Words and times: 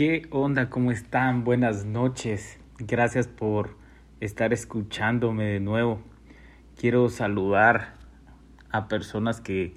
¿Qué 0.00 0.22
onda? 0.30 0.70
¿Cómo 0.70 0.92
están? 0.92 1.44
Buenas 1.44 1.84
noches. 1.84 2.58
Gracias 2.78 3.28
por 3.28 3.76
estar 4.20 4.54
escuchándome 4.54 5.44
de 5.44 5.60
nuevo. 5.60 6.00
Quiero 6.74 7.10
saludar 7.10 7.96
a 8.70 8.88
personas 8.88 9.42
que 9.42 9.74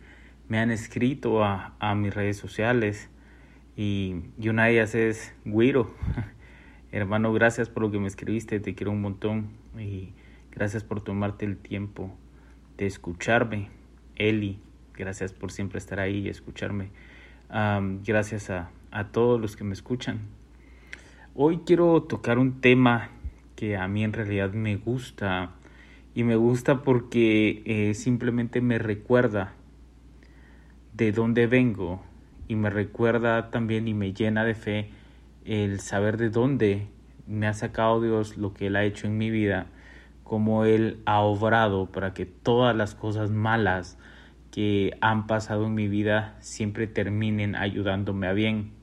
me 0.48 0.60
han 0.60 0.72
escrito 0.72 1.44
a, 1.44 1.76
mis 1.98 2.16
redes 2.16 2.38
sociales 2.38 3.10
y, 3.76 4.16
una 4.48 4.68
de 4.68 4.72
ellas 4.72 4.96
es 4.96 5.36
Guiro. 5.44 5.94
Hermano, 6.94 7.34
gracias 7.34 7.68
por 7.68 7.84
lo 7.84 7.92
que 7.92 8.00
me 8.00 8.08
escribiste, 8.08 8.62
te 8.62 8.76
quiero 8.76 8.94
un 8.94 9.02
montón 9.02 9.50
y 9.78 10.14
gracias 10.54 10.86
por 10.86 11.02
tomarte 11.02 11.44
el 11.44 11.58
tiempo 11.58 12.16
de 12.78 12.86
escucharme. 12.86 13.72
Eli, 14.16 14.58
gracias 14.94 15.34
por 15.34 15.52
siempre 15.52 15.80
estar 15.80 16.00
ahí 16.00 16.20
y 16.20 16.30
escucharme. 16.30 16.92
gracias 18.06 18.50
a, 18.50 18.70
a 18.94 19.06
todos 19.06 19.42
los 19.42 19.58
que 19.58 19.64
me 19.64 19.74
escuchan. 19.74 20.20
Hoy 21.36 21.62
quiero 21.66 22.04
tocar 22.04 22.38
un 22.38 22.62
tema 22.62 23.10
que 23.56 23.76
a 23.76 23.88
mí 23.88 24.04
en 24.04 24.14
realidad 24.14 24.54
me 24.54 24.76
gusta 24.76 25.50
y 26.14 26.24
me 26.24 26.36
gusta 26.36 26.84
porque 26.84 27.64
eh, 27.66 27.96
simplemente 27.96 28.62
me 28.62 28.78
recuerda 28.78 29.54
de 30.94 31.12
dónde 31.12 31.48
vengo 31.48 32.04
y 32.48 32.56
me 32.56 32.70
recuerda 32.70 33.50
también 33.50 33.88
y 33.88 33.96
me 33.96 34.14
llena 34.14 34.46
de 34.46 34.54
fe 34.54 34.90
el 35.44 35.80
saber 35.80 36.18
de 36.18 36.30
dónde 36.30 36.88
me 37.26 37.48
ha 37.48 37.54
sacado 37.54 38.00
Dios 38.00 38.38
lo 38.38 38.54
que 38.54 38.68
Él 38.68 38.76
ha 38.76 38.84
hecho 38.84 39.08
en 39.08 39.18
mi 39.18 39.32
vida, 39.32 39.66
como 40.24 40.66
Él 40.66 41.00
ha 41.06 41.22
obrado 41.22 41.88
para 41.88 42.14
que 42.14 42.28
todas 42.28 42.76
las 42.76 42.94
cosas 42.94 43.32
malas 43.32 43.98
que 44.52 44.96
han 45.02 45.26
pasado 45.26 45.66
en 45.66 45.74
mi 45.74 45.88
vida 45.88 46.36
siempre 46.42 46.86
terminen 46.86 47.56
ayudándome 47.56 48.28
a 48.28 48.34
bien. 48.34 48.83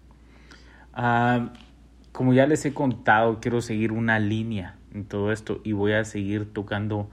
Ah, 0.93 1.53
como 2.13 2.33
ya 2.33 2.47
les 2.47 2.65
he 2.67 2.75
contado, 2.75 3.41
quiero 3.41 3.61
seguir 3.61 3.93
una 3.93 4.19
línea 4.19 4.77
en 4.93 5.05
todo 5.05 5.33
esto 5.33 5.61
y 5.65 5.73
voy 5.73 5.93
a 5.93 6.05
seguir 6.05 6.53
tocando 6.53 7.09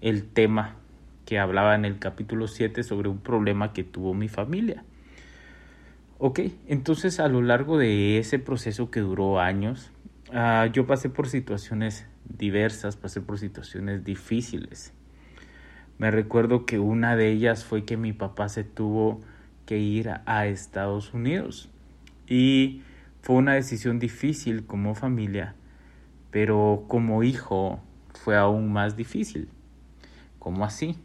el 0.00 0.24
tema 0.24 0.76
que 1.24 1.38
hablaba 1.38 1.74
en 1.74 1.84
el 1.84 1.98
capítulo 1.98 2.48
7 2.48 2.82
sobre 2.82 3.08
un 3.08 3.18
problema 3.18 3.72
que 3.72 3.84
tuvo 3.84 4.14
mi 4.14 4.28
familia. 4.28 4.84
Ok, 6.18 6.40
entonces 6.68 7.18
a 7.20 7.28
lo 7.28 7.42
largo 7.42 7.78
de 7.78 8.18
ese 8.18 8.38
proceso 8.38 8.90
que 8.90 9.00
duró 9.00 9.40
años, 9.40 9.90
ah, 10.32 10.68
yo 10.72 10.86
pasé 10.86 11.08
por 11.08 11.28
situaciones 11.28 12.06
diversas, 12.24 12.96
pasé 12.96 13.20
por 13.20 13.38
situaciones 13.38 14.04
difíciles. 14.04 14.92
Me 15.98 16.10
recuerdo 16.10 16.66
que 16.66 16.78
una 16.78 17.16
de 17.16 17.30
ellas 17.30 17.64
fue 17.64 17.84
que 17.84 17.96
mi 17.96 18.12
papá 18.12 18.48
se 18.48 18.64
tuvo 18.64 19.20
que 19.66 19.78
ir 19.78 20.10
a 20.26 20.46
Estados 20.46 21.14
Unidos 21.14 21.70
y 22.28 22.82
fue 23.22 23.36
una 23.36 23.54
decisión 23.54 23.98
difícil 23.98 24.66
como 24.66 24.94
familia, 24.94 25.54
pero 26.30 26.84
como 26.88 27.22
hijo 27.22 27.80
fue 28.14 28.36
aún 28.36 28.72
más 28.72 28.96
difícil. 28.96 29.48
¿Cómo 30.40 30.64
así? 30.64 30.98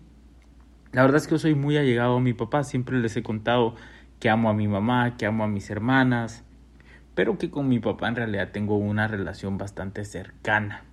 La 0.91 1.03
verdad 1.03 1.17
es 1.17 1.27
que 1.27 1.35
yo 1.35 1.39
soy 1.39 1.53
muy 1.53 1.77
allegado 1.77 2.17
a 2.17 2.19
mi 2.19 2.33
papá, 2.33 2.63
siempre 2.63 2.97
les 2.97 3.15
he 3.17 3.23
contado 3.23 3.75
que 4.19 4.31
amo 4.31 4.49
a 4.49 4.53
mi 4.53 4.67
mamá, 4.67 5.15
que 5.15 5.27
amo 5.27 5.43
a 5.43 5.47
mis 5.47 5.69
hermanas, 5.69 6.43
pero 7.13 7.37
que 7.37 7.51
con 7.51 7.69
mi 7.69 7.79
papá 7.79 8.07
en 8.07 8.15
realidad 8.15 8.49
tengo 8.51 8.77
una 8.77 9.07
relación 9.07 9.59
bastante 9.59 10.03
cercana. 10.03 10.83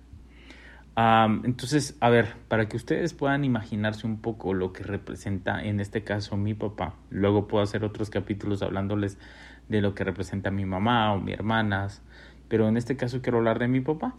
entonces, 1.43 1.97
a 2.01 2.09
ver, 2.09 2.35
para 2.47 2.69
que 2.69 2.77
ustedes 2.77 3.15
puedan 3.15 3.43
imaginarse 3.43 4.05
un 4.05 4.21
poco 4.21 4.53
lo 4.53 4.73
que 4.73 4.83
representa 4.83 5.63
en 5.63 5.79
este 5.79 6.03
caso 6.03 6.37
mi 6.37 6.53
papá, 6.53 6.93
luego 7.09 7.47
puedo 7.47 7.63
hacer 7.63 7.83
otros 7.83 8.11
capítulos 8.11 8.61
hablándoles 8.61 9.17
de 9.69 9.81
lo 9.81 9.95
que 9.95 10.03
representa 10.03 10.51
mi 10.51 10.65
mamá 10.65 11.13
o 11.13 11.19
mi 11.19 11.33
hermanas, 11.33 12.01
pero 12.47 12.67
en 12.67 12.77
este 12.77 12.95
caso 12.95 13.21
quiero 13.21 13.39
hablar 13.39 13.59
de 13.59 13.67
mi 13.67 13.81
papá. 13.81 14.15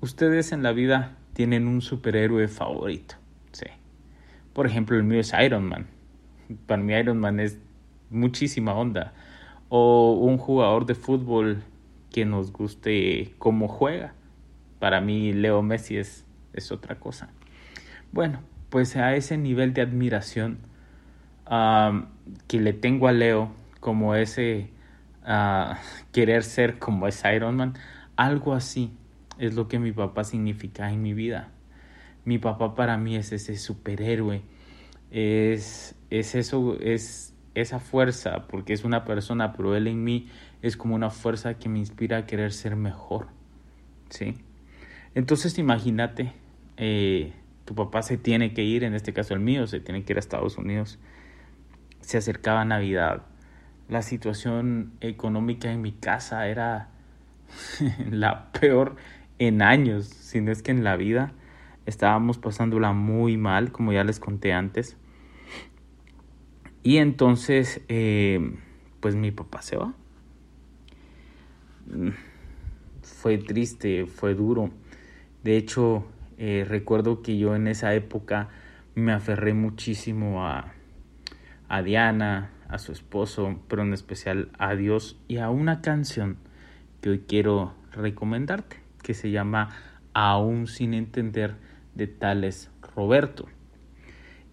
ustedes 0.00 0.52
en 0.52 0.62
la 0.62 0.72
vida 0.72 1.16
tienen 1.32 1.68
un 1.68 1.80
superhéroe 1.80 2.48
favorito, 2.48 3.16
sí. 3.52 3.66
Por 4.52 4.66
ejemplo, 4.66 4.96
el 4.96 5.04
mío 5.04 5.20
es 5.20 5.32
Iron 5.44 5.68
Man. 5.68 5.86
Para 6.66 6.82
mí 6.82 6.94
Iron 6.94 7.18
Man 7.18 7.40
es 7.40 7.58
muchísima 8.08 8.72
onda. 8.72 9.12
O 9.68 10.12
un 10.12 10.38
jugador 10.38 10.86
de 10.86 10.94
fútbol 10.94 11.62
que 12.10 12.24
nos 12.24 12.52
guste 12.52 13.34
cómo 13.38 13.68
juega. 13.68 14.14
Para 14.78 15.02
mí 15.02 15.34
Leo 15.34 15.60
Messi 15.60 15.98
es, 15.98 16.24
es 16.54 16.72
otra 16.72 16.98
cosa. 16.98 17.28
Bueno, 18.12 18.40
pues 18.70 18.96
a 18.96 19.14
ese 19.14 19.36
nivel 19.36 19.74
de 19.74 19.82
admiración 19.82 20.58
que 22.46 22.60
le 22.60 22.72
tengo 22.72 23.08
a 23.08 23.12
Leo, 23.12 23.50
como 23.86 24.16
ese 24.16 24.68
ah, 25.24 25.78
querer 26.10 26.42
ser 26.42 26.80
como 26.80 27.06
es 27.06 27.22
Iron 27.32 27.54
Man, 27.54 27.74
algo 28.16 28.52
así 28.52 28.90
es 29.38 29.54
lo 29.54 29.68
que 29.68 29.78
mi 29.78 29.92
papá 29.92 30.24
significa 30.24 30.90
en 30.90 31.02
mi 31.02 31.14
vida. 31.14 31.52
Mi 32.24 32.38
papá 32.38 32.74
para 32.74 32.98
mí 32.98 33.14
es 33.14 33.30
ese 33.30 33.56
superhéroe, 33.56 34.42
es, 35.12 35.94
es 36.10 36.34
eso, 36.34 36.76
es 36.80 37.32
esa 37.54 37.78
fuerza, 37.78 38.48
porque 38.48 38.72
es 38.72 38.82
una 38.82 39.04
persona, 39.04 39.52
pero 39.52 39.76
él 39.76 39.86
en 39.86 40.02
mí 40.02 40.30
es 40.62 40.76
como 40.76 40.96
una 40.96 41.10
fuerza 41.10 41.54
que 41.54 41.68
me 41.68 41.78
inspira 41.78 42.16
a 42.16 42.26
querer 42.26 42.52
ser 42.52 42.74
mejor. 42.74 43.28
¿Sí? 44.08 44.34
Entonces 45.14 45.58
imagínate, 45.58 46.32
eh, 46.76 47.34
tu 47.64 47.76
papá 47.76 48.02
se 48.02 48.16
tiene 48.16 48.52
que 48.52 48.64
ir, 48.64 48.82
en 48.82 48.94
este 48.94 49.12
caso 49.12 49.32
el 49.34 49.40
mío, 49.40 49.68
se 49.68 49.78
tiene 49.78 50.02
que 50.02 50.12
ir 50.12 50.16
a 50.16 50.18
Estados 50.18 50.58
Unidos. 50.58 50.98
Se 52.00 52.18
acercaba 52.18 52.64
Navidad 52.64 53.22
la 53.88 54.02
situación 54.02 54.92
económica 55.00 55.70
en 55.70 55.82
mi 55.82 55.92
casa 55.92 56.48
era 56.48 56.88
la 58.10 58.52
peor 58.52 58.96
en 59.38 59.62
años, 59.62 60.06
si 60.06 60.40
no 60.40 60.50
es 60.50 60.62
que 60.62 60.70
en 60.70 60.84
la 60.84 60.96
vida 60.96 61.32
estábamos 61.86 62.38
pasándola 62.38 62.92
muy 62.92 63.36
mal, 63.36 63.70
como 63.70 63.92
ya 63.92 64.04
les 64.04 64.18
conté 64.18 64.52
antes. 64.52 64.96
Y 66.82 66.98
entonces, 66.98 67.80
eh, 67.88 68.54
pues 69.00 69.14
mi 69.14 69.30
papá 69.30 69.62
se 69.62 69.76
va. 69.76 69.94
Mm, 71.86 72.10
fue 73.02 73.38
triste, 73.38 74.06
fue 74.06 74.34
duro. 74.34 74.70
De 75.42 75.56
hecho, 75.56 76.04
eh, 76.38 76.64
recuerdo 76.68 77.22
que 77.22 77.38
yo 77.38 77.54
en 77.54 77.66
esa 77.66 77.94
época 77.94 78.48
me 78.94 79.12
aferré 79.12 79.54
muchísimo 79.54 80.46
a, 80.46 80.72
a 81.68 81.82
Diana, 81.82 82.50
a 82.68 82.78
su 82.78 82.92
esposo, 82.92 83.60
pero 83.68 83.82
en 83.82 83.92
especial 83.92 84.50
a 84.58 84.74
Dios 84.74 85.18
y 85.28 85.38
a 85.38 85.50
una 85.50 85.80
canción 85.80 86.38
que 87.00 87.10
hoy 87.10 87.24
quiero 87.26 87.74
recomendarte, 87.92 88.80
que 89.02 89.14
se 89.14 89.30
llama 89.30 89.70
Aún 90.14 90.66
sin 90.66 90.94
entender 90.94 91.56
de 91.94 92.06
Tales 92.06 92.70
Roberto. 92.94 93.46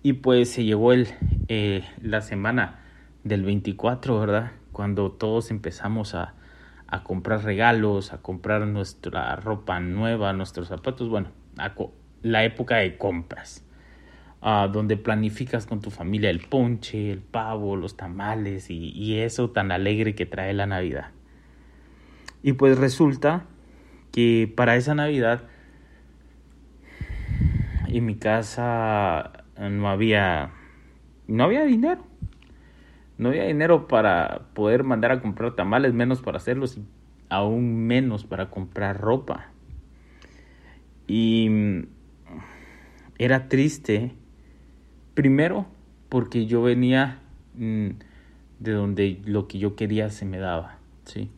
Y 0.01 0.13
pues 0.13 0.49
se 0.51 0.65
llevó 0.65 0.93
el, 0.93 1.07
eh, 1.47 1.83
la 2.01 2.21
semana 2.21 2.79
del 3.23 3.43
24, 3.43 4.19
¿verdad? 4.19 4.51
Cuando 4.71 5.11
todos 5.11 5.49
empezamos 5.51 6.13
a, 6.13 6.33
a 6.87 7.03
comprar 7.03 7.43
regalos, 7.43 8.11
a 8.11 8.21
comprar 8.21 8.67
nuestra 8.67 9.35
ropa 9.37 9.79
nueva, 9.79 10.33
nuestros 10.33 10.67
zapatos, 10.67 11.09
bueno, 11.09 11.29
la 12.21 12.43
época 12.43 12.77
de 12.77 12.97
compras 12.97 13.62
donde 14.43 14.97
planificas 14.97 15.65
con 15.65 15.79
tu 15.79 15.89
familia 15.89 16.29
el 16.29 16.41
ponche, 16.41 17.11
el 17.11 17.21
pavo, 17.21 17.77
los 17.77 17.95
tamales 17.95 18.69
y, 18.69 19.19
eso 19.19 19.51
tan 19.51 19.71
alegre 19.71 20.15
que 20.15 20.25
trae 20.25 20.53
la 20.53 20.65
Navidad. 20.65 21.11
Y 22.41 22.53
pues 22.53 22.77
resulta 22.77 23.45
que 24.11 24.51
para 24.53 24.75
esa 24.75 24.95
Navidad 24.95 25.43
en 27.87 28.05
mi 28.05 28.15
casa 28.15 29.45
no 29.57 29.87
había 29.87 30.51
no 31.27 31.45
había 31.45 31.63
dinero. 31.63 32.05
No 33.17 33.29
había 33.29 33.45
dinero 33.45 33.87
para 33.87 34.47
poder 34.53 34.83
mandar 34.83 35.11
a 35.13 35.21
comprar 35.21 35.55
tamales, 35.55 35.93
menos 35.93 36.21
para 36.21 36.37
hacerlos 36.37 36.77
y 36.77 36.83
aún 37.29 37.87
menos 37.87 38.25
para 38.25 38.49
comprar 38.49 38.99
ropa. 38.99 39.51
Y 41.07 41.85
era 43.17 43.47
triste 43.47 44.17
Primero, 45.13 45.67
porque 46.09 46.45
yo 46.45 46.61
venía 46.61 47.19
mm, 47.55 47.89
de 48.59 48.71
donde 48.71 49.21
lo 49.25 49.47
que 49.47 49.59
yo 49.59 49.75
quería 49.75 50.09
se 50.09 50.25
me 50.25 50.39
daba, 50.39 50.77
¿sí? 51.05 51.29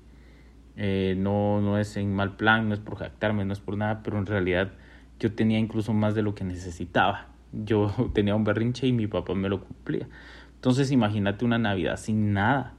Eh, 0.78 1.16
no, 1.18 1.62
no 1.62 1.78
es 1.78 1.96
en 1.98 2.14
mal 2.14 2.36
plan, 2.36 2.68
no 2.68 2.74
es 2.74 2.80
por 2.80 2.98
jactarme, 2.98 3.46
no 3.46 3.54
es 3.54 3.60
por 3.60 3.78
nada, 3.78 4.02
pero 4.04 4.18
en 4.18 4.26
realidad 4.26 4.74
yo 5.20 5.34
tenía 5.34 5.60
incluso 5.60 5.94
más 5.94 6.16
de 6.16 6.22
lo 6.22 6.36
que 6.36 6.44
necesitaba. 6.44 7.28
Yo 7.54 7.94
tenía 8.14 8.36
un 8.36 8.44
berrinche 8.44 8.88
y 8.88 8.92
mi 8.92 9.08
papá 9.08 9.34
me 9.34 9.50
lo 9.50 9.62
cumplía. 9.62 10.08
Entonces 10.56 10.92
imagínate 10.92 11.46
una 11.46 11.58
Navidad 11.58 11.98
sin 11.98 12.34
nada. 12.34 12.74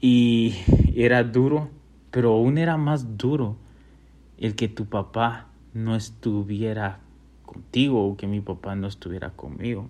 Y 0.00 0.56
era 0.96 1.22
duro, 1.22 1.70
pero 2.10 2.32
aún 2.32 2.58
era 2.58 2.76
más 2.76 3.16
duro 3.16 3.56
el 4.36 4.56
que 4.56 4.68
tu 4.68 4.86
papá 4.86 5.48
no 5.74 5.94
estuviera 5.94 6.98
contigo 7.52 8.06
o 8.06 8.16
que 8.16 8.26
mi 8.26 8.40
papá 8.40 8.74
no 8.74 8.86
estuviera 8.86 9.30
conmigo. 9.30 9.88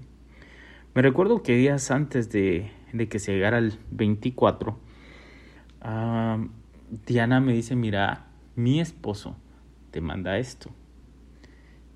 Me 0.94 1.02
recuerdo 1.02 1.42
que 1.42 1.56
días 1.56 1.90
antes 1.90 2.30
de, 2.30 2.70
que 3.08 3.18
se 3.18 3.32
llegara 3.32 3.58
el 3.58 3.78
24, 3.90 4.76
Diana 7.06 7.40
me 7.40 7.52
dice, 7.54 7.76
mira, 7.76 8.26
mi 8.56 8.80
esposo 8.80 9.36
te 9.90 10.00
manda 10.00 10.38
esto. 10.38 10.70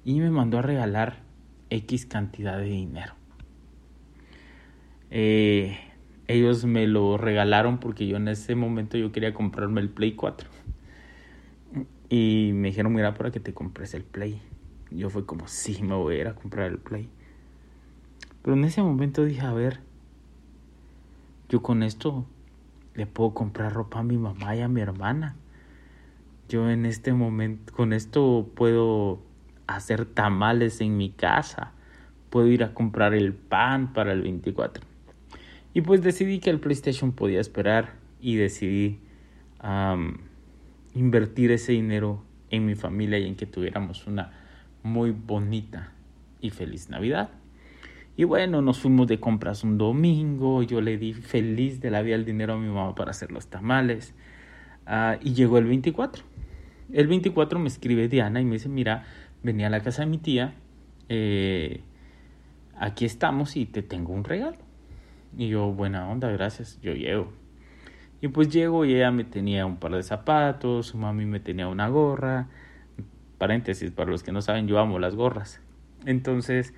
Y 0.04 0.20
me 0.20 0.30
mandó 0.30 0.58
a 0.58 0.62
regalar 0.62 1.18
X 1.68 2.06
cantidad 2.06 2.56
de 2.58 2.64
dinero. 2.64 3.14
Eh, 5.10 5.78
ellos 6.28 6.64
me 6.64 6.86
lo 6.86 7.18
regalaron 7.18 7.78
porque 7.78 8.06
yo 8.06 8.16
en 8.16 8.28
ese 8.28 8.54
momento 8.54 8.96
yo 8.96 9.12
quería 9.12 9.34
comprarme 9.34 9.80
el 9.80 9.90
Play 9.90 10.12
4. 10.12 10.48
Y 12.08 12.52
me 12.54 12.68
dijeron, 12.68 12.94
mira, 12.94 13.14
para 13.14 13.30
que 13.30 13.40
te 13.40 13.52
compres 13.52 13.94
el 13.94 14.04
Play. 14.04 14.40
Yo 14.90 15.10
fue 15.10 15.26
como, 15.26 15.48
sí, 15.48 15.82
me 15.82 15.94
voy 15.94 16.16
a 16.16 16.20
ir 16.20 16.28
a 16.28 16.34
comprar 16.34 16.70
el 16.70 16.78
Play. 16.78 17.08
Pero 18.42 18.56
en 18.56 18.64
ese 18.64 18.82
momento 18.82 19.24
dije, 19.24 19.40
a 19.40 19.52
ver, 19.52 19.80
yo 21.48 21.62
con 21.62 21.82
esto 21.82 22.24
le 22.94 23.06
puedo 23.06 23.34
comprar 23.34 23.72
ropa 23.72 23.98
a 23.98 24.02
mi 24.02 24.16
mamá 24.16 24.54
y 24.56 24.60
a 24.60 24.68
mi 24.68 24.80
hermana. 24.80 25.36
Yo 26.48 26.70
en 26.70 26.86
este 26.86 27.12
momento, 27.12 27.72
con 27.72 27.92
esto 27.92 28.48
puedo 28.54 29.20
hacer 29.66 30.06
tamales 30.06 30.80
en 30.80 30.96
mi 30.96 31.10
casa. 31.10 31.72
Puedo 32.30 32.46
ir 32.46 32.62
a 32.62 32.72
comprar 32.72 33.14
el 33.14 33.32
pan 33.32 33.92
para 33.92 34.12
el 34.12 34.22
24. 34.22 34.84
Y 35.74 35.80
pues 35.80 36.02
decidí 36.02 36.38
que 36.38 36.50
el 36.50 36.60
PlayStation 36.60 37.12
podía 37.12 37.40
esperar 37.40 37.94
y 38.20 38.36
decidí 38.36 39.00
invertir 40.94 41.50
ese 41.50 41.72
dinero 41.72 42.22
en 42.50 42.64
mi 42.64 42.76
familia 42.76 43.18
y 43.18 43.26
en 43.26 43.34
que 43.34 43.46
tuviéramos 43.46 44.06
una 44.06 44.45
muy 44.86 45.10
bonita 45.10 45.92
y 46.40 46.50
feliz 46.50 46.88
Navidad. 46.88 47.30
Y 48.16 48.24
bueno, 48.24 48.62
nos 48.62 48.78
fuimos 48.78 49.06
de 49.08 49.20
compras 49.20 49.62
un 49.62 49.76
domingo, 49.76 50.62
yo 50.62 50.80
le 50.80 50.96
di 50.96 51.12
feliz 51.12 51.80
de 51.80 51.90
la 51.90 52.00
vida 52.00 52.14
el 52.14 52.24
dinero 52.24 52.54
a 52.54 52.56
mi 52.56 52.68
mamá 52.68 52.94
para 52.94 53.10
hacer 53.10 53.30
los 53.30 53.48
tamales. 53.48 54.14
Ah, 54.86 55.18
y 55.20 55.34
llegó 55.34 55.58
el 55.58 55.66
24. 55.66 56.24
El 56.92 57.08
24 57.08 57.58
me 57.58 57.68
escribe 57.68 58.08
Diana 58.08 58.40
y 58.40 58.44
me 58.44 58.52
dice, 58.52 58.68
mira, 58.68 59.04
venía 59.42 59.66
a 59.66 59.70
la 59.70 59.82
casa 59.82 60.02
de 60.02 60.06
mi 60.06 60.18
tía, 60.18 60.54
eh, 61.08 61.82
aquí 62.78 63.04
estamos 63.04 63.56
y 63.56 63.66
te 63.66 63.82
tengo 63.82 64.14
un 64.14 64.24
regalo. 64.24 64.56
Y 65.36 65.48
yo, 65.48 65.72
buena 65.72 66.08
onda, 66.08 66.30
gracias, 66.30 66.80
yo 66.80 66.94
llego. 66.94 67.32
Y 68.22 68.28
pues 68.28 68.48
llego 68.48 68.84
y 68.86 68.94
ella 68.94 69.10
me 69.10 69.24
tenía 69.24 69.66
un 69.66 69.76
par 69.76 69.92
de 69.92 70.02
zapatos, 70.02 70.86
su 70.86 70.96
mami 70.96 71.26
me 71.26 71.40
tenía 71.40 71.68
una 71.68 71.88
gorra. 71.88 72.48
Paréntesis, 73.38 73.90
para 73.90 74.10
los 74.10 74.22
que 74.22 74.32
no 74.32 74.42
saben, 74.42 74.66
yo 74.66 74.78
amo 74.78 74.98
las 74.98 75.14
gorras. 75.14 75.60
Entonces, 76.04 76.72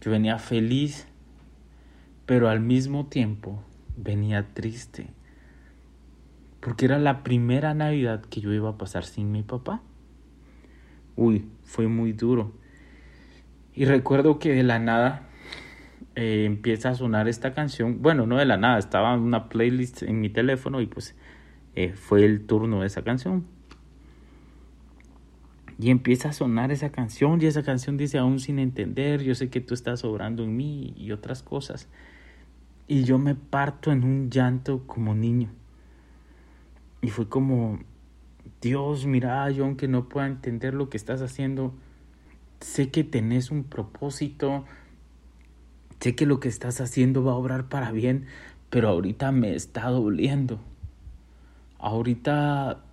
yo 0.00 0.10
venía 0.10 0.38
feliz, 0.38 1.08
pero 2.26 2.48
al 2.48 2.60
mismo 2.60 3.06
tiempo 3.06 3.62
venía 3.96 4.54
triste, 4.54 5.08
porque 6.60 6.84
era 6.84 6.98
la 6.98 7.22
primera 7.22 7.74
Navidad 7.74 8.22
que 8.22 8.40
yo 8.40 8.52
iba 8.52 8.70
a 8.70 8.78
pasar 8.78 9.04
sin 9.04 9.32
mi 9.32 9.42
papá. 9.42 9.82
Uy, 11.16 11.46
fue 11.62 11.88
muy 11.88 12.12
duro. 12.12 12.52
Y 13.74 13.84
recuerdo 13.86 14.38
que 14.38 14.52
de 14.52 14.62
la 14.62 14.78
nada 14.78 15.28
eh, 16.16 16.44
empieza 16.44 16.90
a 16.90 16.94
sonar 16.94 17.28
esta 17.28 17.54
canción. 17.54 18.02
Bueno, 18.02 18.26
no 18.26 18.36
de 18.36 18.44
la 18.44 18.56
nada, 18.56 18.78
estaba 18.78 19.14
en 19.14 19.20
una 19.20 19.48
playlist 19.48 20.02
en 20.02 20.20
mi 20.20 20.28
teléfono 20.28 20.80
y 20.80 20.86
pues 20.86 21.16
eh, 21.74 21.92
fue 21.94 22.24
el 22.24 22.46
turno 22.46 22.80
de 22.80 22.86
esa 22.86 23.02
canción. 23.02 23.46
Y 25.78 25.90
empieza 25.90 26.28
a 26.28 26.32
sonar 26.32 26.70
esa 26.70 26.90
canción 26.90 27.42
y 27.42 27.46
esa 27.46 27.62
canción 27.62 27.96
dice 27.96 28.18
aún 28.18 28.38
sin 28.38 28.58
entender, 28.58 29.22
yo 29.22 29.34
sé 29.34 29.50
que 29.50 29.60
tú 29.60 29.74
estás 29.74 30.04
obrando 30.04 30.44
en 30.44 30.56
mí 30.56 30.94
y 30.96 31.10
otras 31.12 31.42
cosas. 31.42 31.88
Y 32.86 33.04
yo 33.04 33.18
me 33.18 33.34
parto 33.34 33.90
en 33.90 34.04
un 34.04 34.30
llanto 34.30 34.86
como 34.86 35.14
niño. 35.14 35.50
Y 37.02 37.08
fue 37.08 37.28
como, 37.28 37.80
Dios, 38.60 39.06
mira, 39.06 39.50
yo 39.50 39.64
aunque 39.64 39.88
no 39.88 40.08
pueda 40.08 40.26
entender 40.26 40.74
lo 40.74 40.88
que 40.88 40.96
estás 40.96 41.22
haciendo, 41.22 41.74
sé 42.60 42.90
que 42.90 43.04
tenés 43.04 43.50
un 43.50 43.64
propósito, 43.64 44.64
sé 46.00 46.14
que 46.14 46.24
lo 46.24 46.40
que 46.40 46.48
estás 46.48 46.80
haciendo 46.80 47.24
va 47.24 47.32
a 47.32 47.36
obrar 47.36 47.68
para 47.68 47.90
bien, 47.90 48.26
pero 48.70 48.88
ahorita 48.88 49.32
me 49.32 49.54
está 49.54 49.88
doliendo. 49.88 50.60
Ahorita 51.78 52.83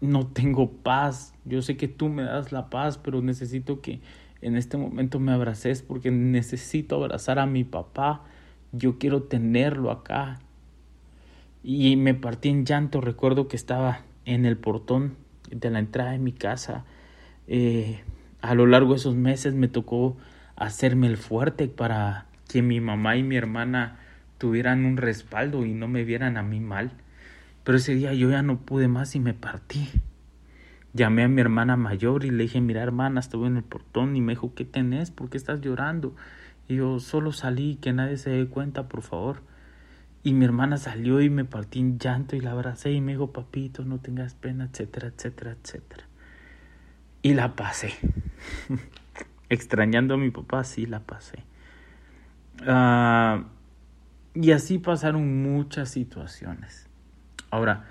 no 0.00 0.26
tengo 0.26 0.70
paz. 0.70 1.34
Yo 1.44 1.62
sé 1.62 1.76
que 1.76 1.88
tú 1.88 2.08
me 2.08 2.22
das 2.22 2.52
la 2.52 2.70
paz, 2.70 2.98
pero 2.98 3.22
necesito 3.22 3.80
que 3.80 4.00
en 4.40 4.56
este 4.56 4.76
momento 4.76 5.18
me 5.18 5.32
abraces 5.32 5.82
porque 5.82 6.10
necesito 6.10 6.96
abrazar 6.96 7.38
a 7.38 7.46
mi 7.46 7.64
papá. 7.64 8.22
Yo 8.72 8.98
quiero 8.98 9.22
tenerlo 9.22 9.90
acá. 9.90 10.40
Y 11.62 11.96
me 11.96 12.14
partí 12.14 12.50
en 12.50 12.64
llanto. 12.64 13.00
Recuerdo 13.00 13.48
que 13.48 13.56
estaba 13.56 14.02
en 14.24 14.44
el 14.44 14.56
portón 14.56 15.16
de 15.50 15.70
la 15.70 15.78
entrada 15.78 16.12
de 16.12 16.18
mi 16.18 16.32
casa. 16.32 16.84
Eh, 17.48 18.00
a 18.40 18.54
lo 18.54 18.66
largo 18.66 18.90
de 18.90 18.96
esos 18.96 19.16
meses 19.16 19.54
me 19.54 19.68
tocó 19.68 20.16
hacerme 20.56 21.06
el 21.06 21.16
fuerte 21.16 21.68
para 21.68 22.26
que 22.48 22.62
mi 22.62 22.80
mamá 22.80 23.16
y 23.16 23.22
mi 23.22 23.36
hermana 23.36 23.98
tuvieran 24.38 24.84
un 24.84 24.96
respaldo 24.96 25.64
y 25.64 25.72
no 25.72 25.88
me 25.88 26.04
vieran 26.04 26.36
a 26.36 26.42
mí 26.42 26.60
mal. 26.60 26.92
Pero 27.66 27.78
ese 27.78 27.96
día 27.96 28.14
yo 28.14 28.30
ya 28.30 28.42
no 28.42 28.60
pude 28.60 28.86
más 28.86 29.16
y 29.16 29.18
me 29.18 29.34
partí. 29.34 29.88
Llamé 30.92 31.24
a 31.24 31.28
mi 31.28 31.40
hermana 31.40 31.76
mayor 31.76 32.24
y 32.24 32.30
le 32.30 32.44
dije, 32.44 32.60
mira 32.60 32.80
hermana, 32.80 33.18
estuve 33.18 33.48
en 33.48 33.56
el 33.56 33.64
portón 33.64 34.14
y 34.14 34.20
me 34.20 34.34
dijo, 34.34 34.54
¿qué 34.54 34.64
tenés? 34.64 35.10
¿Por 35.10 35.30
qué 35.30 35.36
estás 35.36 35.60
llorando? 35.62 36.14
Y 36.68 36.76
yo 36.76 37.00
solo 37.00 37.32
salí, 37.32 37.74
que 37.74 37.92
nadie 37.92 38.18
se 38.18 38.30
dé 38.30 38.46
cuenta, 38.46 38.86
por 38.86 39.02
favor. 39.02 39.42
Y 40.22 40.32
mi 40.32 40.44
hermana 40.44 40.76
salió 40.76 41.20
y 41.20 41.28
me 41.28 41.44
partí 41.44 41.80
en 41.80 41.98
llanto 41.98 42.36
y 42.36 42.40
la 42.40 42.52
abracé 42.52 42.92
y 42.92 43.00
me 43.00 43.12
dijo, 43.12 43.32
papito, 43.32 43.84
no 43.84 43.98
tengas 43.98 44.36
pena, 44.36 44.68
etcétera, 44.72 45.08
etcétera, 45.08 45.56
etcétera. 45.60 46.04
Y 47.20 47.34
la 47.34 47.56
pasé. 47.56 47.94
Extrañando 49.48 50.14
a 50.14 50.18
mi 50.18 50.30
papá, 50.30 50.62
sí 50.62 50.86
la 50.86 51.00
pasé. 51.00 51.42
Ah, 52.64 53.42
y 54.34 54.52
así 54.52 54.78
pasaron 54.78 55.42
muchas 55.42 55.90
situaciones. 55.90 56.86
Ahora, 57.56 57.84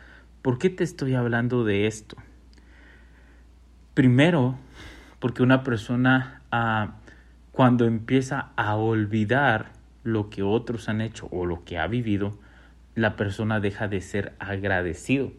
¿por 0.43 0.59
qué 0.59 0.69
te 0.69 0.83
estoy 0.83 1.15
hablando 1.15 1.63
de 1.63 1.87
esto? 1.87 2.17
Primero, 3.95 4.59
porque 5.19 5.41
una 5.41 5.63
persona 5.63 6.43
ah, 6.51 6.97
cuando 7.51 7.85
empieza 7.85 8.51
a 8.57 8.75
olvidar 8.75 9.71
lo 10.03 10.29
que 10.29 10.43
otros 10.43 10.87
han 10.87 11.01
hecho 11.01 11.27
o 11.31 11.47
lo 11.47 11.63
que 11.63 11.79
ha 11.79 11.87
vivido, 11.87 12.37
la 12.93 13.15
persona 13.15 13.59
deja 13.59 13.87
de 13.87 14.01
ser 14.01 14.35
agradecido. 14.37 15.31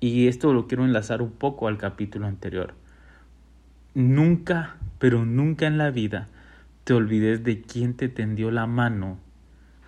Y 0.00 0.28
esto 0.28 0.52
lo 0.52 0.66
quiero 0.66 0.84
enlazar 0.84 1.22
un 1.22 1.32
poco 1.32 1.66
al 1.66 1.78
capítulo 1.78 2.26
anterior. 2.26 2.74
Nunca, 3.94 4.76
pero 4.98 5.24
nunca 5.24 5.66
en 5.66 5.78
la 5.78 5.90
vida 5.90 6.28
te 6.84 6.92
olvides 6.92 7.42
de 7.42 7.62
quién 7.62 7.94
te 7.94 8.10
tendió 8.10 8.50
la 8.50 8.66
mano 8.66 9.18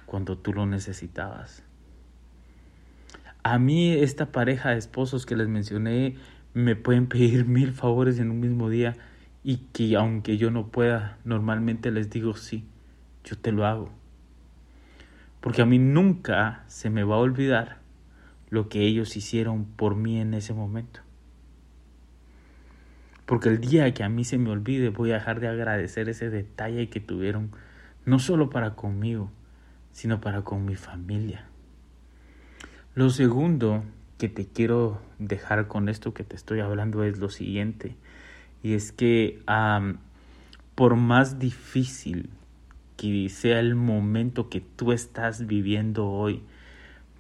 cuando 0.06 0.38
tú 0.38 0.54
lo 0.54 0.64
necesitabas. 0.64 1.66
A 3.44 3.58
mí 3.58 3.92
esta 3.92 4.30
pareja 4.30 4.70
de 4.70 4.78
esposos 4.78 5.26
que 5.26 5.34
les 5.34 5.48
mencioné 5.48 6.16
me 6.54 6.76
pueden 6.76 7.08
pedir 7.08 7.44
mil 7.46 7.72
favores 7.72 8.20
en 8.20 8.30
un 8.30 8.40
mismo 8.40 8.68
día 8.68 8.96
y 9.42 9.56
que 9.72 9.96
aunque 9.96 10.36
yo 10.36 10.52
no 10.52 10.68
pueda, 10.68 11.18
normalmente 11.24 11.90
les 11.90 12.08
digo 12.08 12.34
sí, 12.36 12.64
yo 13.24 13.36
te 13.36 13.50
lo 13.50 13.66
hago. 13.66 13.90
Porque 15.40 15.62
a 15.62 15.66
mí 15.66 15.78
nunca 15.78 16.62
se 16.68 16.88
me 16.88 17.02
va 17.02 17.16
a 17.16 17.18
olvidar 17.18 17.78
lo 18.48 18.68
que 18.68 18.82
ellos 18.82 19.16
hicieron 19.16 19.64
por 19.64 19.96
mí 19.96 20.20
en 20.20 20.34
ese 20.34 20.54
momento. 20.54 21.00
Porque 23.26 23.48
el 23.48 23.60
día 23.60 23.92
que 23.92 24.04
a 24.04 24.08
mí 24.08 24.22
se 24.22 24.38
me 24.38 24.50
olvide 24.50 24.90
voy 24.90 25.10
a 25.10 25.14
dejar 25.14 25.40
de 25.40 25.48
agradecer 25.48 26.08
ese 26.08 26.30
detalle 26.30 26.88
que 26.90 27.00
tuvieron, 27.00 27.50
no 28.04 28.20
solo 28.20 28.50
para 28.50 28.76
conmigo, 28.76 29.32
sino 29.90 30.20
para 30.20 30.42
con 30.42 30.64
mi 30.64 30.76
familia. 30.76 31.46
Lo 32.94 33.08
segundo 33.08 33.84
que 34.18 34.28
te 34.28 34.46
quiero 34.46 35.00
dejar 35.18 35.66
con 35.66 35.88
esto 35.88 36.12
que 36.12 36.24
te 36.24 36.36
estoy 36.36 36.60
hablando 36.60 37.04
es 37.04 37.18
lo 37.18 37.30
siguiente. 37.30 37.96
Y 38.62 38.74
es 38.74 38.92
que 38.92 39.40
por 40.74 40.96
más 40.96 41.38
difícil 41.38 42.28
que 42.98 43.30
sea 43.30 43.60
el 43.60 43.76
momento 43.76 44.50
que 44.50 44.60
tú 44.60 44.92
estás 44.92 45.46
viviendo 45.46 46.06
hoy, 46.06 46.42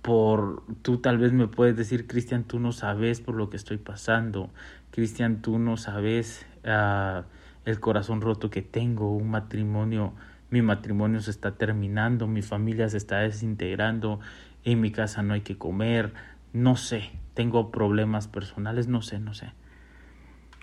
por 0.02 0.62
tú 0.82 0.98
tal 0.98 1.16
vez 1.16 1.32
me 1.32 1.48
puedes 1.48 1.74
decir, 1.74 2.06
Cristian, 2.06 2.44
tú 2.44 2.58
no 2.58 2.72
sabes 2.72 3.22
por 3.22 3.34
lo 3.34 3.48
que 3.48 3.56
estoy 3.56 3.78
pasando. 3.78 4.50
Cristian, 4.90 5.40
tú 5.40 5.58
no 5.58 5.78
sabes 5.78 6.44
ah, 6.66 7.24
el 7.64 7.80
corazón 7.80 8.20
roto 8.20 8.50
que 8.50 8.60
tengo, 8.60 9.16
un 9.16 9.30
matrimonio, 9.30 10.12
mi 10.50 10.60
matrimonio 10.60 11.20
se 11.20 11.30
está 11.30 11.52
terminando, 11.52 12.26
mi 12.26 12.42
familia 12.42 12.90
se 12.90 12.98
está 12.98 13.20
desintegrando, 13.20 14.20
en 14.64 14.80
mi 14.80 14.90
casa 14.90 15.22
no 15.22 15.34
hay 15.34 15.40
que 15.40 15.58
comer, 15.58 16.12
no 16.52 16.76
sé, 16.76 17.10
tengo 17.34 17.70
problemas 17.70 18.28
personales, 18.28 18.88
no 18.88 19.02
sé, 19.02 19.18
no 19.18 19.34
sé. 19.34 19.52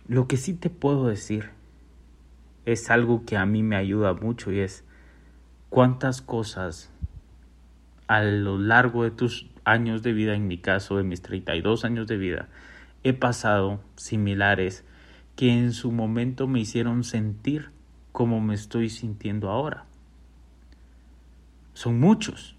Lo 0.08 0.28
que 0.28 0.38
sí 0.38 0.54
te 0.54 0.70
puedo 0.70 1.08
decir 1.08 1.50
es 2.66 2.90
algo 2.90 3.26
que 3.26 3.38
a 3.38 3.46
mí 3.46 3.64
me 3.64 3.76
ayuda 3.76 4.14
mucho 4.14 4.52
y 4.52 4.60
es 4.60 4.84
cuántas 5.70 6.22
cosas 6.22 6.92
a 8.08 8.22
lo 8.24 8.58
largo 8.58 9.04
de 9.04 9.12
tus 9.12 9.48
años 9.66 10.02
de 10.02 10.14
vida, 10.14 10.34
en 10.34 10.48
mi 10.48 10.58
caso 10.58 10.98
de 10.98 11.04
mis 11.04 11.22
32 11.22 11.86
años 11.86 12.08
de 12.08 12.18
vida, 12.18 12.48
he 13.04 13.14
pasado 13.14 13.82
similares 13.96 14.84
que 15.36 15.52
en 15.54 15.74
su 15.74 15.92
momento 15.92 16.48
me 16.48 16.60
hicieron 16.60 17.04
sentir 17.04 17.70
como 18.12 18.42
me 18.42 18.56
estoy 18.56 18.90
sintiendo 18.90 19.50
ahora. 19.50 19.86
Son 21.74 22.00
muchos. 22.00 22.56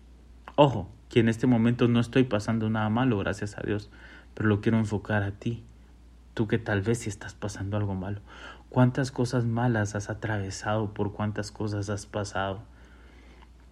Ojo, 0.54 0.88
que 1.10 1.20
en 1.20 1.28
este 1.28 1.46
momento 1.46 1.88
no 1.88 2.00
estoy 2.00 2.24
pasando 2.24 2.70
nada 2.70 2.88
malo, 2.88 3.18
gracias 3.18 3.58
a 3.58 3.62
Dios, 3.62 3.90
pero 4.32 4.48
lo 4.48 4.60
quiero 4.60 4.78
enfocar 4.78 5.24
a 5.24 5.32
ti. 5.32 5.64
Tú 6.32 6.46
que 6.46 6.58
tal 6.58 6.80
vez 6.80 7.00
si 7.00 7.10
estás 7.10 7.34
pasando 7.34 7.76
algo 7.76 7.94
malo. 7.94 8.20
¿Cuántas 8.70 9.10
cosas 9.10 9.44
malas 9.44 9.96
has 9.96 10.08
atravesado? 10.08 10.94
¿Por 10.94 11.12
cuántas 11.12 11.50
cosas 11.50 11.90
has 11.90 12.06
pasado? 12.06 12.62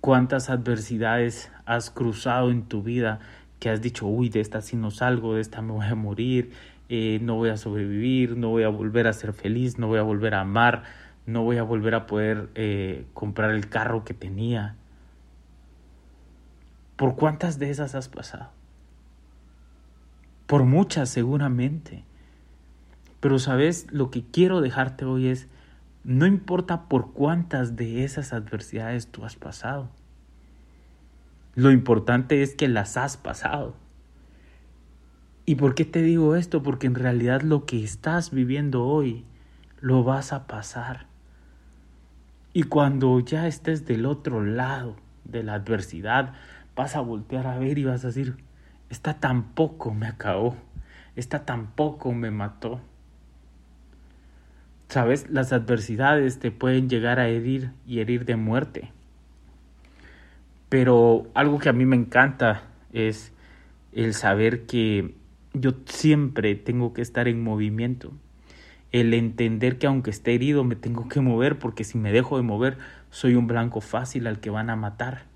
¿Cuántas 0.01 0.51
adversidades 0.51 1.51
has 1.65 1.91
cruzado 1.91 2.51
en 2.51 2.65
tu 2.65 2.83
vida 2.83 3.21
que 3.61 3.71
has 3.71 3.81
dicho, 3.81 4.07
uy, 4.07 4.29
de 4.29 4.41
esta 4.41 4.61
sí 4.61 4.77
no 4.77 4.91
salgo, 4.91 5.35
de 5.35 5.41
esta 5.41 5.63
me 5.63 5.73
voy 5.73 5.87
a 5.87 5.95
morir, 5.95 6.53
eh, 6.89 7.21
no 7.23 7.37
voy 7.37 7.51
a 7.51 7.57
sobrevivir, 7.57 8.37
no 8.37 8.49
voy 8.51 8.65
a 8.65 8.69
volver 8.69 9.07
a 9.07 9.13
ser 9.13 9.33
feliz, 9.33 9.79
no 9.79 9.87
voy 9.87 9.99
a 9.99 10.03
volver 10.03 10.35
a 10.35 10.41
amar, 10.41 10.83
no 11.27 11.43
voy 11.43 11.59
a 11.59 11.63
volver 11.63 11.95
a 11.95 12.07
poder 12.07 12.49
eh, 12.57 13.07
comprar 13.15 13.51
el 13.53 13.69
carro 13.69 14.05
que 14.05 14.15
tenía? 14.15 14.75
¿Por 16.99 17.15
cuántas 17.15 17.61
de 17.61 17.71
esas 17.71 17.95
has 17.95 18.09
pasado? 18.09 18.51
Por 20.49 20.65
muchas 20.65 21.09
seguramente. 21.09 22.03
Pero 23.21 23.39
sabes, 23.39 23.87
lo 23.93 24.11
que 24.11 24.25
quiero 24.25 24.61
dejarte 24.61 25.05
hoy 25.05 25.29
es, 25.29 25.47
no 26.03 26.27
importa 26.27 26.89
por 26.89 27.13
cuántas 27.13 27.77
de 27.77 28.03
esas 28.03 28.33
adversidades 28.33 29.07
tú 29.07 29.25
has 29.25 29.37
pasado. 29.37 29.91
Lo 31.55 31.71
importante 31.71 32.43
es 32.43 32.57
que 32.57 32.67
las 32.67 32.97
has 32.97 33.17
pasado. 33.17 33.77
¿Y 35.47 35.55
por 35.55 35.77
qué 35.77 35.85
te 35.85 36.03
digo 36.03 36.35
esto? 36.35 36.65
Porque 36.65 36.89
en 36.89 36.97
realidad 36.97 37.43
lo 37.43 37.65
que 37.65 37.85
estás 37.85 38.33
viviendo 38.33 38.85
hoy 38.85 39.25
lo 39.81 40.03
vas 40.03 40.33
a 40.33 40.49
pasar. 40.49 41.07
Y 42.53 42.65
cuando 42.65 43.21
ya 43.21 43.47
estés 43.47 43.87
del 43.87 44.05
otro 44.05 44.45
lado 44.45 44.97
de 45.25 45.45
la 45.45 45.55
adversidad, 45.55 46.35
vas 46.79 46.95
a 46.95 47.01
voltear 47.01 47.49
a 47.49 47.59
ver 47.59 47.77
y 47.77 47.85
vas 47.85 48.05
a 48.05 48.07
decir, 48.07 48.37
esta 48.89 49.15
tampoco 49.15 49.93
me 49.93 50.07
acabó, 50.07 50.55
esta 51.17 51.45
tampoco 51.45 52.13
me 52.13 52.31
mató. 52.31 52.81
Sabes, 54.89 55.29
las 55.29 55.53
adversidades 55.53 56.39
te 56.39 56.53
pueden 56.53 56.89
llegar 56.89 57.19
a 57.19 57.27
herir 57.27 57.73
y 57.85 57.99
herir 57.99 58.25
de 58.27 58.37
muerte. 58.37 58.93
Pero 60.69 61.27
algo 61.35 61.59
que 61.59 61.69
a 61.69 61.73
mí 61.73 61.85
me 61.85 61.97
encanta 61.97 62.63
es 62.93 63.33
el 63.91 64.15
saber 64.15 64.65
que 64.67 65.17
yo 65.55 65.73
siempre 65.87 66.55
tengo 66.55 66.93
que 66.93 67.03
estar 67.03 67.27
en 67.27 67.43
movimiento. 67.43 68.13
El 68.93 69.15
entender 69.15 69.79
que 69.79 69.89
aunque 69.89 70.11
esté 70.11 70.33
herido 70.33 70.63
me 70.63 70.77
tengo 70.77 71.09
que 71.09 71.21
mover 71.21 71.59
porque 71.59 71.83
si 71.83 71.99
me 71.99 72.13
dejo 72.13 72.37
de 72.37 72.45
mover 72.45 72.79
soy 73.11 73.35
un 73.35 73.49
blanco 73.49 73.81
fácil 73.81 74.29
al 74.29 74.39
que 74.39 74.51
van 74.51 74.71
a 74.71 74.77
matar. 74.77 75.28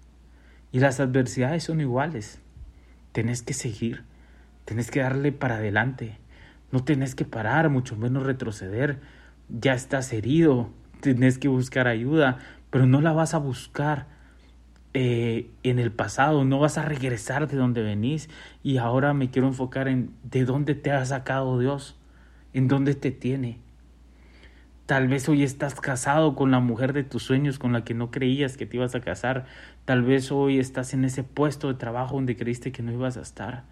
Y 0.73 0.81
las 0.81 1.00
adversidades 1.00 1.64
son 1.64 1.81
iguales. 1.81 2.41
Tenés 3.12 3.43
que 3.43 3.52
seguir, 3.52 4.05
tenés 4.64 4.91
que 4.91 5.00
darle 5.00 5.31
para 5.31 5.57
adelante. 5.57 6.19
No 6.71 6.83
tenés 6.83 7.14
que 7.14 7.26
parar, 7.26 7.69
mucho 7.69 7.97
menos 7.97 8.23
retroceder. 8.23 9.00
Ya 9.50 9.75
estás 9.75 10.12
herido, 10.14 10.71
tenés 11.00 11.38
que 11.38 11.49
buscar 11.49 11.87
ayuda, 11.87 12.38
pero 12.71 12.87
no 12.87 13.02
la 13.02 13.12
vas 13.12 13.35
a 13.35 13.38
buscar 13.38 14.07
eh, 14.95 15.50
en 15.62 15.79
el 15.79 15.93
pasado, 15.93 16.45
no 16.45 16.59
vas 16.59 16.79
a 16.79 16.83
regresar 16.83 17.49
de 17.49 17.59
donde 17.59 17.83
venís. 17.83 18.31
Y 18.62 18.79
ahora 18.79 19.12
me 19.12 19.31
quiero 19.31 19.49
enfocar 19.49 19.88
en 19.88 20.14
de 20.23 20.47
dónde 20.47 20.75
te 20.75 20.91
ha 20.91 21.05
sacado 21.05 21.59
Dios, 21.59 21.99
en 22.55 22.67
dónde 22.69 22.95
te 22.95 23.11
tiene. 23.11 23.59
Tal 24.87 25.07
vez 25.07 25.29
hoy 25.29 25.45
estás 25.45 25.77
casado 25.77 26.35
con 26.35 26.51
la 26.51 26.59
mujer 26.59 26.93
de 26.93 27.05
tus 27.05 27.23
sueños 27.23 27.61
con 27.61 27.73
la 27.73 27.85
que 27.85 27.95
no 27.95 28.11
creías 28.11 28.57
que 28.57 28.67
te 28.67 28.79
ibas 28.79 28.97
a 28.97 29.01
casar. 29.01 29.47
Tal 29.85 30.03
vez 30.03 30.33
hoy 30.33 30.59
estás 30.59 30.93
en 30.93 31.05
ese 31.05 31.23
puesto 31.23 31.69
de 31.69 31.75
trabajo 31.75 32.17
donde 32.17 32.37
creíste 32.37 32.73
que 32.73 32.83
no 32.83 32.93
ibas 32.93 33.17
a 33.17 33.23
estar. 33.23 33.62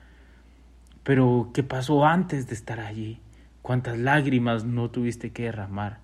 Pero 1.02 1.50
¿qué 1.52 1.64
pasó 1.64 2.06
antes 2.06 2.46
de 2.46 2.54
estar 2.54 2.78
allí? 2.78 3.18
¿Cuántas 3.60 3.98
lágrimas 3.98 4.64
no 4.64 4.90
tuviste 4.90 5.32
que 5.32 5.44
derramar? 5.44 5.98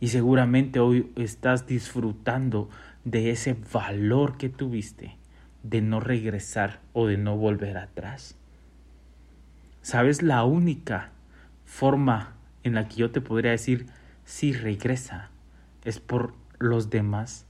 Y 0.00 0.08
seguramente 0.08 0.80
hoy 0.80 1.12
estás 1.16 1.66
disfrutando 1.66 2.70
de 3.04 3.30
ese 3.30 3.56
valor 3.72 4.38
que 4.38 4.48
tuviste 4.48 5.18
de 5.62 5.82
no 5.82 6.00
regresar 6.00 6.80
o 6.94 7.06
de 7.06 7.18
no 7.18 7.36
volver 7.36 7.76
atrás. 7.76 8.36
¿Sabes 9.82 10.22
la 10.22 10.44
única 10.44 11.10
forma 11.66 12.36
en 12.62 12.74
la 12.74 12.88
que 12.88 12.96
yo 12.96 13.10
te 13.10 13.20
podría 13.20 13.50
decir 13.50 13.86
si 14.26 14.52
regresa, 14.52 15.30
es 15.84 16.00
por 16.00 16.34
los 16.58 16.90
demás. 16.90 17.46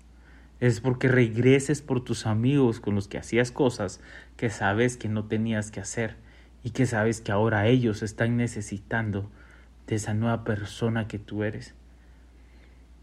Es 0.60 0.80
porque 0.80 1.08
regreses 1.08 1.80
por 1.82 2.04
tus 2.04 2.26
amigos 2.26 2.80
con 2.80 2.94
los 2.94 3.08
que 3.08 3.18
hacías 3.18 3.50
cosas 3.50 4.00
que 4.36 4.50
sabes 4.50 4.96
que 4.96 5.08
no 5.08 5.24
tenías 5.24 5.70
que 5.70 5.80
hacer 5.80 6.16
y 6.62 6.70
que 6.70 6.86
sabes 6.86 7.20
que 7.22 7.32
ahora 7.32 7.66
ellos 7.66 8.02
están 8.02 8.36
necesitando 8.36 9.28
de 9.86 9.96
esa 9.96 10.12
nueva 10.12 10.44
persona 10.44 11.08
que 11.08 11.18
tú 11.18 11.44
eres. 11.44 11.74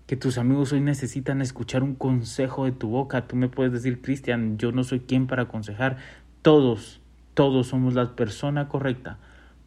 Que 0.05 0.17
tus 0.17 0.37
amigos 0.37 0.71
hoy 0.71 0.81
necesitan 0.81 1.41
escuchar 1.41 1.81
un 1.81 1.95
consejo 1.95 2.65
de 2.65 2.73
tu 2.73 2.89
boca. 2.89 3.27
Tú 3.27 3.35
me 3.35 3.49
puedes 3.49 3.73
decir, 3.73 4.01
Cristian, 4.01 4.57
yo 4.57 4.71
no 4.71 4.83
soy 4.83 4.99
quien 4.99 5.25
para 5.25 5.43
aconsejar. 5.43 5.97
Todos, 6.43 7.01
todos 7.33 7.67
somos 7.67 7.95
la 7.95 8.15
persona 8.15 8.67
correcta 8.67 9.17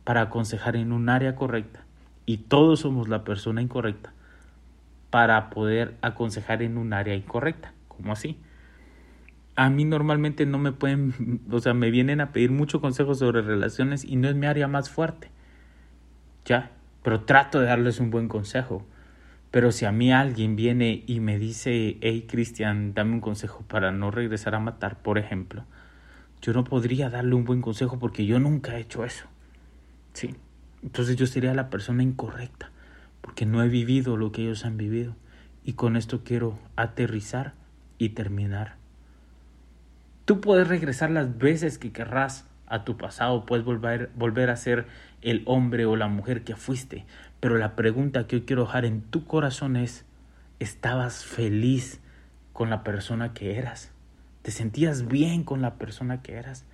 para 0.05 0.23
aconsejar 0.23 0.77
en 0.77 0.93
un 0.93 1.09
área 1.09 1.35
correcta 1.35 1.86
y 2.27 2.39
todos 2.39 2.81
somos 2.81 3.09
la 3.09 3.25
persona 3.25 3.63
incorrecta 3.63 4.13
para 5.11 5.49
poder 5.49 5.97
aconsejar 6.03 6.63
en 6.63 6.77
un 6.77 6.93
área 6.93 7.15
incorrecta. 7.15 7.73
¿Cómo 7.89 8.13
así? 8.13 8.37
A 9.55 9.71
mí 9.71 9.85
normalmente 9.85 10.45
no 10.45 10.59
me 10.59 10.73
pueden, 10.73 11.41
o 11.51 11.61
sea, 11.61 11.73
me 11.73 11.91
vienen 11.91 12.21
a 12.21 12.33
pedir 12.33 12.51
mucho 12.51 12.81
consejo 12.81 13.15
sobre 13.15 13.41
relaciones 13.41 14.05
y 14.05 14.17
no 14.17 14.29
es 14.29 14.35
mi 14.35 14.47
área 14.47 14.69
más 14.69 14.91
fuerte. 14.91 15.31
Ya, 16.45 16.73
pero 17.03 17.23
trato 17.23 17.61
de 17.61 17.67
darles 17.67 18.01
un 18.01 18.11
buen 18.11 18.29
consejo. 18.29 18.85
Pero 19.51 19.73
si 19.73 19.87
a 19.87 19.93
mí 19.93 20.13
alguien 20.13 20.57
viene 20.57 21.05
y 21.07 21.21
me 21.21 21.39
dice, 21.39 21.97
hey 22.03 22.27
Cristian, 22.29 22.93
dame 22.93 23.15
un 23.15 23.21
consejo 23.21 23.65
para 23.67 23.93
no 23.93 24.11
regresar 24.11 24.55
a 24.55 24.61
matar, 24.61 24.99
por 24.99 25.17
ejemplo, 25.17 25.65
yo 26.43 26.53
no 26.53 26.65
podría 26.65 27.09
darle 27.09 27.35
un 27.35 27.45
buen 27.45 27.63
consejo 27.63 27.99
porque 27.99 28.27
yo 28.27 28.39
nunca 28.39 28.77
he 28.77 28.81
hecho 28.81 29.05
eso. 29.05 29.27
Sí, 30.13 30.35
entonces 30.83 31.17
yo 31.17 31.27
sería 31.27 31.55
la 31.55 31.71
persona 31.71 32.03
incorrecta, 32.03 32.71
porque 33.21 33.47
no 33.47 33.63
he 33.63 33.69
vivido 33.69 34.17
lo 34.17 34.33
que 34.33 34.43
ellos 34.43 34.65
han 34.65 34.77
vivido. 34.77 35.17
Y 35.65 35.73
con 35.73 35.97
esto 35.97 36.23
quiero 36.23 36.59
aterrizar 36.77 37.55
y 37.99 38.11
terminar. 38.11 38.77
Tú 40.25 40.41
puedes 40.41 40.69
regresar 40.69 41.11
las 41.11 41.39
veces 41.39 41.79
que 41.79 41.93
querrás 41.93 42.47
a 42.67 42.85
tu 42.85 42.97
pasado, 42.97 43.47
puedes 43.47 43.65
volver, 43.65 44.11
volver 44.17 44.51
a 44.51 44.57
ser 44.57 44.87
el 45.23 45.43
hombre 45.47 45.87
o 45.87 45.97
la 45.97 46.09
mujer 46.09 46.43
que 46.45 46.57
fuiste, 46.57 47.05
pero 47.41 47.59
la 47.59 47.77
pregunta 47.77 48.27
que 48.27 48.37
hoy 48.37 48.43
quiero 48.43 48.63
dejar 48.63 48.85
en 48.85 49.03
tu 49.03 49.25
corazón 49.25 49.77
es, 49.77 50.05
¿estabas 50.59 51.25
feliz 51.25 52.01
con 52.53 52.71
la 52.71 52.83
persona 52.83 53.35
que 53.35 53.57
eras? 53.57 53.93
¿Te 54.43 54.51
sentías 54.51 55.07
bien 55.07 55.45
con 55.45 55.63
la 55.63 55.75
persona 55.75 56.23
que 56.23 56.35
eras? 56.35 56.65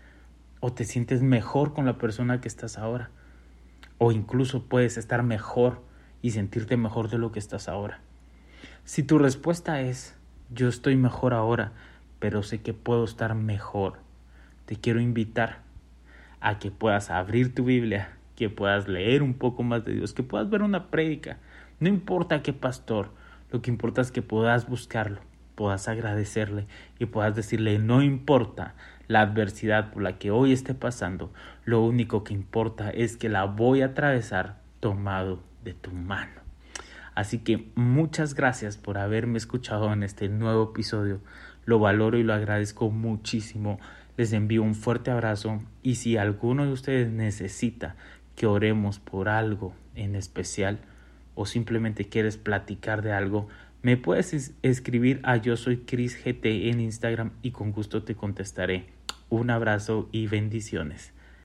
¿O 0.61 0.73
te 0.73 0.85
sientes 0.85 1.23
mejor 1.23 1.73
con 1.75 1.87
la 1.87 1.99
persona 1.99 2.40
que 2.40 2.49
estás 2.49 2.78
ahora? 2.78 3.11
O 4.04 4.11
incluso 4.11 4.64
puedes 4.64 4.97
estar 4.97 5.23
mejor 5.23 5.80
y 6.23 6.32
sentirte 6.32 6.76
mejor 6.76 7.09
de 7.09 7.18
lo 7.18 7.30
que 7.30 7.38
estás 7.38 7.68
ahora. 7.68 8.00
Si 8.85 9.04
tu 9.04 9.16
respuesta 9.16 9.80
es 9.80 10.16
yo 10.50 10.66
estoy 10.66 10.97
mejor 10.97 11.32
ahora, 11.32 11.71
pero 12.18 12.42
sé 12.42 12.62
que 12.62 12.75
puedo 12.75 13.04
estar 13.04 13.37
mejor, 13.37 14.00
te 14.66 14.75
quiero 14.75 15.00
invitar 15.00 15.61
a 16.40 16.59
que 16.59 16.73
puedas 16.73 17.11
abrir 17.11 17.54
tu 17.54 17.62
Biblia, 17.62 18.16
que 18.35 18.50
puedas 18.50 18.88
leer 18.88 19.23
un 19.23 19.35
poco 19.35 19.62
más 19.62 19.85
de 19.85 19.94
Dios, 19.94 20.12
que 20.14 20.25
puedas 20.25 20.50
ver 20.50 20.62
una 20.62 20.90
prédica. 20.90 21.38
No 21.78 21.88
importa 21.88 22.42
qué 22.42 22.52
pastor, 22.52 23.12
lo 23.52 23.62
que 23.62 23.71
importa 23.71 24.00
es 24.00 24.11
que 24.11 24.21
puedas 24.21 24.68
buscarlo, 24.68 25.21
puedas 25.54 25.87
agradecerle 25.87 26.66
y 26.99 27.06
puedas 27.06 27.37
decirle, 27.37 27.78
no 27.78 28.02
importa 28.02 28.75
la 29.09 29.21
adversidad 29.21 29.90
por 29.92 30.02
la 30.02 30.18
que 30.18 30.30
hoy 30.30 30.52
esté 30.52 30.75
pasando, 30.75 31.32
lo 31.64 31.82
único 31.82 32.25
que 32.25 32.35
importa 32.35 32.90
es 32.90 33.16
que 33.16 33.28
la 33.28 33.44
voy 33.44 33.82
a 33.82 33.87
atravesar 33.87 34.61
tomado 34.80 35.42
de 35.64 35.75
tu 35.75 35.92
mano. 35.92 36.40
Así 37.14 37.38
que 37.38 37.71
muchas 37.75 38.35
gracias 38.35 38.76
por 38.78 38.99
haberme 38.99 39.37
escuchado 39.38 39.92
en 39.92 40.02
este 40.02 40.28
nuevo 40.28 40.71
episodio. 40.71 41.21
Lo 41.64 41.78
valoro 41.78 42.18
y 42.18 42.23
lo 42.23 42.32
agradezco 42.32 42.90
muchísimo. 42.90 43.78
Les 44.16 44.32
envío 44.32 44.62
un 44.62 44.75
fuerte 44.75 45.11
abrazo 45.11 45.62
y 45.82 45.97
si 45.97 46.16
alguno 46.16 46.64
de 46.64 46.73
ustedes 46.73 47.11
necesita 47.11 47.97
que 48.35 48.47
oremos 48.47 48.99
por 48.99 49.28
algo 49.28 49.75
en 49.94 50.14
especial 50.16 50.78
o 51.35 51.47
simplemente 51.47 52.09
quieres 52.09 52.37
platicar 52.37 53.02
de 53.02 53.12
algo, 53.12 53.49
me 53.82 53.96
puedes 53.96 54.54
escribir 54.62 55.20
a 55.24 55.36
yo 55.36 55.56
soy 55.56 55.78
Chris 55.78 56.16
GT 56.16 56.70
en 56.70 56.80
Instagram 56.80 57.32
y 57.42 57.50
con 57.50 57.72
gusto 57.72 58.04
te 58.04 58.14
contestaré. 58.14 58.86
Un 59.28 59.50
abrazo 59.50 60.08
y 60.12 60.28
bendiciones. 60.28 61.12